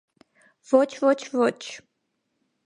[0.77, 1.13] -Ոչ, ոչ,
[1.43, 1.53] ոչ: